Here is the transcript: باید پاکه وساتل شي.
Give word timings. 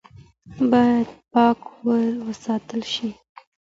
باید 0.71 1.09
پاکه 1.31 1.97
وساتل 2.25 2.81
شي. 2.93 3.09